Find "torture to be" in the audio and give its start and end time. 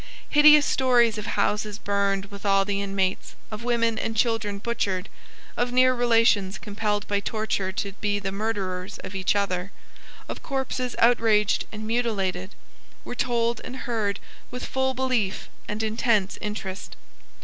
7.19-8.17